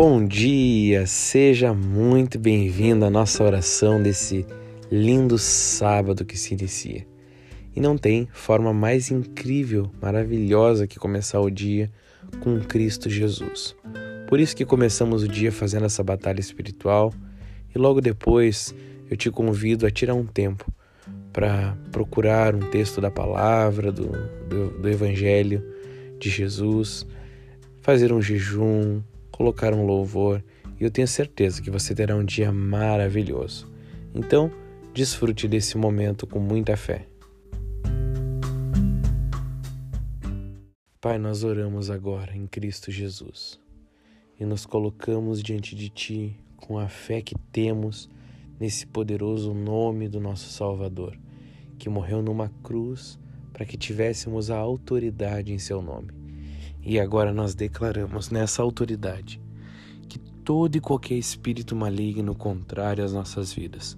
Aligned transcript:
Bom 0.00 0.24
dia, 0.24 1.08
seja 1.08 1.74
muito 1.74 2.38
bem-vindo 2.38 3.04
à 3.04 3.10
nossa 3.10 3.42
oração 3.42 4.00
desse 4.00 4.46
lindo 4.88 5.36
sábado 5.38 6.24
que 6.24 6.38
se 6.38 6.54
inicia. 6.54 7.04
E 7.74 7.80
não 7.80 7.98
tem 7.98 8.28
forma 8.32 8.72
mais 8.72 9.10
incrível, 9.10 9.90
maravilhosa 10.00 10.86
que 10.86 11.00
começar 11.00 11.40
o 11.40 11.50
dia 11.50 11.90
com 12.38 12.60
Cristo 12.60 13.10
Jesus. 13.10 13.74
Por 14.28 14.38
isso 14.38 14.54
que 14.54 14.64
começamos 14.64 15.24
o 15.24 15.28
dia 15.28 15.50
fazendo 15.50 15.86
essa 15.86 16.04
batalha 16.04 16.38
espiritual 16.38 17.12
e 17.74 17.76
logo 17.76 18.00
depois 18.00 18.72
eu 19.10 19.16
te 19.16 19.32
convido 19.32 19.84
a 19.84 19.90
tirar 19.90 20.14
um 20.14 20.24
tempo 20.24 20.72
para 21.32 21.76
procurar 21.90 22.54
um 22.54 22.70
texto 22.70 23.00
da 23.00 23.10
palavra, 23.10 23.90
do, 23.90 24.12
do, 24.48 24.78
do 24.80 24.88
Evangelho 24.88 25.60
de 26.20 26.30
Jesus, 26.30 27.04
fazer 27.82 28.12
um 28.12 28.22
jejum, 28.22 29.02
colocar 29.38 29.72
um 29.72 29.86
louvor 29.86 30.44
e 30.80 30.82
eu 30.82 30.90
tenho 30.90 31.06
certeza 31.06 31.62
que 31.62 31.70
você 31.70 31.94
terá 31.94 32.16
um 32.16 32.24
dia 32.24 32.50
maravilhoso. 32.50 33.72
Então, 34.12 34.50
desfrute 34.92 35.46
desse 35.46 35.78
momento 35.78 36.26
com 36.26 36.40
muita 36.40 36.76
fé. 36.76 37.06
Pai, 41.00 41.18
nós 41.18 41.44
oramos 41.44 41.88
agora 41.88 42.36
em 42.36 42.48
Cristo 42.48 42.90
Jesus 42.90 43.60
e 44.40 44.44
nos 44.44 44.66
colocamos 44.66 45.40
diante 45.40 45.76
de 45.76 45.88
Ti 45.88 46.36
com 46.56 46.76
a 46.76 46.88
fé 46.88 47.22
que 47.22 47.36
temos 47.52 48.10
nesse 48.58 48.88
poderoso 48.88 49.54
nome 49.54 50.08
do 50.08 50.18
nosso 50.18 50.50
Salvador, 50.50 51.16
que 51.78 51.88
morreu 51.88 52.20
numa 52.20 52.48
cruz 52.64 53.16
para 53.52 53.64
que 53.64 53.76
tivéssemos 53.76 54.50
a 54.50 54.56
autoridade 54.56 55.52
em 55.52 55.58
Seu 55.58 55.80
nome. 55.80 56.27
E 56.82 56.98
agora 56.98 57.32
nós 57.32 57.54
declaramos 57.54 58.30
nessa 58.30 58.62
autoridade 58.62 59.40
que 60.08 60.18
todo 60.18 60.76
e 60.76 60.80
qualquer 60.80 61.16
espírito 61.16 61.76
maligno 61.76 62.34
contrário 62.34 63.04
às 63.04 63.12
nossas 63.12 63.52
vidas, 63.52 63.96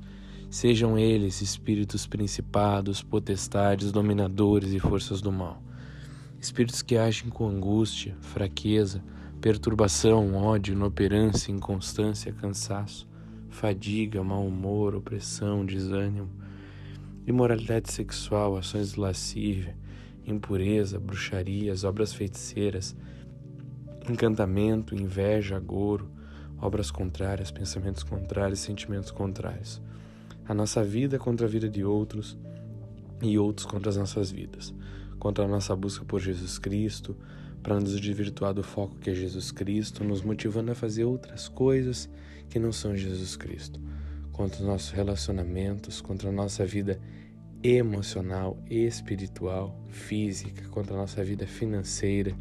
sejam 0.51 0.99
eles 0.99 1.41
espíritos 1.41 2.07
principados, 2.07 3.03
potestades, 3.03 3.93
dominadores 3.93 4.73
e 4.73 4.81
forças 4.81 5.21
do 5.21 5.31
mal, 5.31 5.63
espíritos 6.41 6.83
que 6.83 6.97
agem 6.97 7.31
com 7.31 7.49
angústia, 7.49 8.17
fraqueza, 8.21 9.03
perturbação, 9.41 10.35
ódio, 10.35 10.73
inoperância, 10.73 11.53
inconstância, 11.53 12.33
cansaço, 12.33 13.09
fadiga, 13.49 14.23
mau 14.23 14.47
humor, 14.47 14.95
opressão, 14.95 15.65
desânimo, 15.65 16.29
imoralidade 17.27 17.93
sexual, 17.93 18.57
ações 18.57 18.93
de 18.93 19.01
lascívia, 19.01 19.77
impureza, 20.27 20.99
bruxarias, 20.99 21.85
obras 21.85 22.13
feiticeiras, 22.13 22.97
encantamento, 24.09 24.95
inveja, 24.95 25.57
agouro, 25.57 26.11
obras 26.61 26.91
contrárias, 26.91 27.51
pensamentos 27.51 28.03
contrários, 28.03 28.61
sentimentos 28.61 29.11
contrários. 29.11 29.81
A 30.47 30.55
nossa 30.55 30.83
vida 30.83 31.19
contra 31.19 31.47
a 31.47 31.51
vida 31.51 31.69
de 31.69 31.85
outros 31.85 32.37
e 33.23 33.39
outros 33.39 33.67
contra 33.67 33.91
as 33.91 33.97
nossas 33.97 34.31
vidas, 34.31 34.75
contra 35.19 35.45
a 35.45 35.49
nossa 35.49 35.75
busca 35.77 36.05
por 36.05 36.21
Jesus 36.21 36.59
Cristo, 36.59 37.17
para 37.63 37.79
nos 37.79 38.01
desvirtuar 38.01 38.55
do 38.55 38.63
foco 38.63 38.97
que 38.97 39.11
é 39.11 39.15
Jesus 39.15 39.53
Cristo, 39.53 40.03
nos 40.03 40.23
motivando 40.23 40.73
a 40.73 40.75
fazer 40.75 41.05
outras 41.05 41.49
coisas 41.49 42.09
que 42.49 42.59
não 42.59 42.73
são 42.73 42.97
Jesus 42.97 43.37
Cristo, 43.37 43.81
contra 44.33 44.61
os 44.61 44.67
nossos 44.67 44.91
relacionamentos, 44.91 46.01
contra 46.01 46.31
a 46.31 46.33
nossa 46.33 46.65
vida 46.65 46.99
emocional, 47.63 48.59
espiritual, 48.71 49.79
física, 49.89 50.67
contra 50.69 50.95
a 50.95 50.99
nossa 50.99 51.23
vida 51.23 51.47
financeira, 51.47 52.35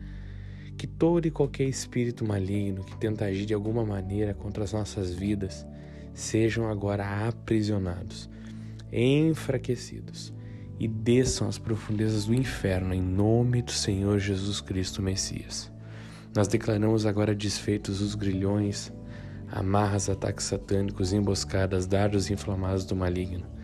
que 0.77 0.87
todo 0.87 1.27
e 1.27 1.31
qualquer 1.31 1.65
espírito 1.65 2.25
maligno 2.25 2.85
que 2.85 2.95
tenta 2.97 3.25
agir 3.25 3.45
de 3.45 3.53
alguma 3.53 3.85
maneira 3.85 4.33
contra 4.33 4.63
as 4.63 4.71
nossas 4.71 5.13
vidas 5.13 5.65
sejam 6.13 6.69
agora 6.69 7.27
aprisionados, 7.27 8.29
enfraquecidos 8.91 10.33
e 10.79 10.87
desçam 10.87 11.49
às 11.49 11.57
profundezas 11.57 12.25
do 12.25 12.33
inferno 12.33 12.93
em 12.93 13.01
nome 13.01 13.61
do 13.61 13.71
Senhor 13.71 14.19
Jesus 14.19 14.61
Cristo 14.61 15.01
Messias. 15.01 15.69
Nós 16.33 16.47
declaramos 16.47 17.05
agora 17.05 17.35
desfeitos 17.35 17.99
os 18.01 18.15
grilhões, 18.15 18.93
amarras, 19.51 20.09
ataques 20.09 20.45
satânicos, 20.45 21.11
emboscadas, 21.11 21.85
dardos 21.85 22.29
inflamados 22.29 22.85
do 22.85 22.95
maligno 22.95 23.58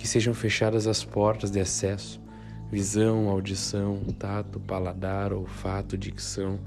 que 0.00 0.08
sejam 0.08 0.32
fechadas 0.32 0.86
as 0.86 1.04
portas 1.04 1.50
de 1.50 1.60
acesso, 1.60 2.18
visão, 2.72 3.28
audição, 3.28 3.98
tato, 4.18 4.58
paladar, 4.58 5.30
olfato, 5.30 5.98
dicção, 5.98 6.58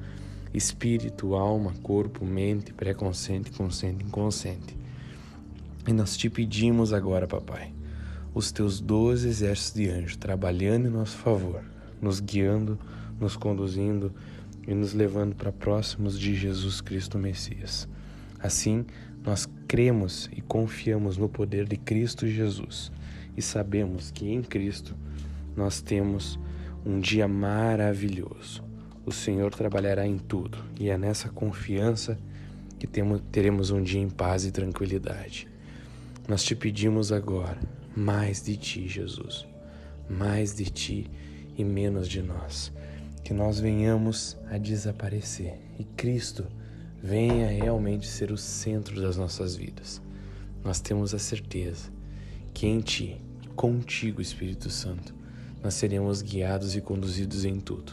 espírito, 0.54 1.34
alma, 1.34 1.74
corpo, 1.82 2.24
mente, 2.24 2.72
pré-consciente, 2.72 3.50
consciente, 3.50 4.06
inconsciente. 4.06 4.78
E 5.88 5.92
nós 5.92 6.16
te 6.16 6.30
pedimos 6.30 6.94
agora, 6.94 7.26
papai, 7.26 7.74
os 8.36 8.52
teus 8.52 8.80
doze 8.80 9.28
exércitos 9.28 9.82
de 9.82 9.90
anjos 9.90 10.16
trabalhando 10.16 10.88
em 10.88 10.92
nosso 10.92 11.18
favor, 11.18 11.64
nos 12.00 12.20
guiando, 12.20 12.78
nos 13.20 13.36
conduzindo 13.36 14.14
e 14.68 14.76
nos 14.76 14.94
levando 14.94 15.34
para 15.34 15.52
próximos 15.52 16.20
de 16.20 16.36
Jesus 16.36 16.82
Cristo 16.82 17.18
Messias. 17.18 17.90
Assim, 18.40 18.86
nós 19.26 19.50
cremos 19.68 20.30
e 20.32 20.40
confiamos 20.40 21.18
no 21.18 21.28
poder 21.28 21.68
de 21.68 21.78
Cristo 21.78 22.28
Jesus 22.28 22.92
e 23.36 23.42
sabemos 23.42 24.12
que 24.12 24.30
em 24.30 24.42
Cristo 24.42 24.96
nós 25.56 25.82
temos 25.82 26.40
um 26.86 27.00
dia 27.00 27.28
maravilhoso. 27.28 28.64
O 29.06 29.12
Senhor 29.12 29.54
trabalhará 29.54 30.06
em 30.06 30.18
tudo 30.18 30.58
e 30.80 30.90
é 30.90 30.98
nessa 30.98 31.30
confiança 31.30 32.18
que 32.80 32.88
temos, 32.88 33.22
teremos 33.32 33.70
um 33.70 33.82
dia 33.82 34.02
em 34.02 34.10
paz 34.10 34.46
e 34.46 34.52
tranquilidade. 34.52 35.48
Nós 36.28 36.44
te 36.44 36.56
pedimos 36.56 37.12
agora 37.12 37.60
mais 37.96 38.42
de 38.44 38.58
ti, 38.58 38.88
Jesus, 38.88 39.46
mais 40.10 40.56
de 40.56 40.66
ti 40.66 41.12
e 41.58 41.64
menos 41.64 42.08
de 42.08 42.22
nós. 42.22 42.72
Que 43.24 43.34
nós 43.34 43.60
venhamos 43.60 44.38
a 44.50 44.58
desaparecer 44.58 45.60
e 45.80 45.84
Cristo 45.84 46.46
venha 47.02 47.48
realmente 47.48 48.08
ser 48.08 48.32
o 48.32 48.38
centro 48.38 49.02
das 49.02 49.18
nossas 49.18 49.56
vidas. 49.56 50.02
Nós 50.64 50.80
temos 50.80 51.14
a 51.14 51.20
certeza 51.20 51.93
que 52.64 52.68
em 52.70 52.80
Ti, 52.80 53.18
contigo, 53.58 54.22
Espírito 54.22 54.70
Santo, 54.70 55.14
nós 55.62 55.74
seremos 55.74 56.22
guiados 56.22 56.78
e 56.78 56.80
conduzidos 56.80 57.44
em 57.44 57.60
tudo, 57.60 57.92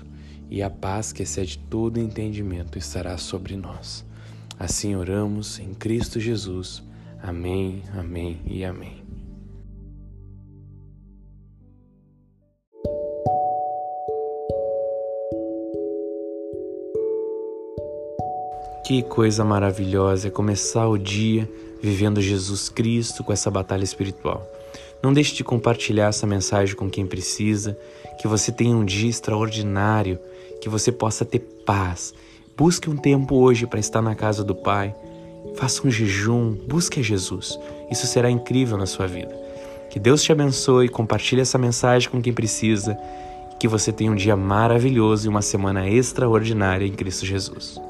e 0.49 0.63
a 0.63 0.71
paz 0.71 1.13
que 1.13 1.25
excede 1.25 1.59
todo 1.59 1.99
entendimento 1.99 2.79
estará 2.79 3.19
sobre 3.19 3.57
nós. 3.57 4.05
Assim 4.57 4.95
oramos 4.95 5.59
em 5.59 5.75
Cristo 5.75 6.21
Jesus. 6.21 6.85
Amém, 7.21 7.83
amém 7.99 8.41
e 8.47 8.65
amém. 8.65 9.03
Que 18.87 19.03
coisa 19.03 19.45
maravilhosa 19.45 20.29
é 20.29 20.31
começar 20.31 20.87
o 20.87 20.97
dia 20.97 21.51
vivendo 21.83 22.21
Jesus 22.21 22.69
Cristo 22.69 23.25
com 23.25 23.33
essa 23.33 23.51
batalha 23.51 23.83
espiritual. 23.83 24.60
Não 25.03 25.13
deixe 25.13 25.35
de 25.35 25.43
compartilhar 25.43 26.09
essa 26.09 26.27
mensagem 26.27 26.75
com 26.75 26.91
quem 26.91 27.07
precisa, 27.07 27.77
que 28.21 28.29
você 28.29 28.53
tenha 28.53 28.77
um 28.77 28.85
dia 28.85 29.09
extraordinário, 29.09 30.19
que 30.61 30.69
você 30.69 30.93
possa 30.93 31.25
ter 31.25 31.41
paz. 31.65 32.13
Busque 32.57 32.91
um 32.91 32.97
tempo 32.97 33.37
hoje 33.37 33.67
para 33.67 33.81
estar 33.81 34.03
na 34.03 34.15
casa 34.15 34.45
do 34.45 34.55
Pai. 34.55 34.95
Faça 35.57 35.87
um 35.87 35.91
jejum, 35.91 36.55
busque 36.69 37.01
a 37.01 37.03
Jesus. 37.03 37.59
Isso 37.91 38.07
será 38.07 38.31
incrível 38.31 38.77
na 38.77 38.85
sua 38.85 39.07
vida. 39.07 39.35
Que 39.89 39.99
Deus 39.99 40.23
te 40.23 40.31
abençoe, 40.31 40.89
compartilhe 40.89 41.41
essa 41.41 41.57
mensagem 41.57 42.11
com 42.11 42.21
quem 42.21 42.33
precisa. 42.33 42.97
Que 43.59 43.67
você 43.67 43.91
tenha 43.91 44.13
um 44.13 44.17
dia 44.17 44.37
maravilhoso 44.37 45.27
e 45.27 45.31
uma 45.31 45.43
semana 45.43 45.89
extraordinária 45.89 46.87
em 46.87 46.93
Cristo 46.93 47.25
Jesus. 47.25 47.81